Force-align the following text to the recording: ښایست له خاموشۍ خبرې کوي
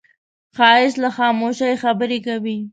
ښایست 0.57 0.97
له 1.03 1.09
خاموشۍ 1.17 1.73
خبرې 1.83 2.19
کوي 2.27 2.57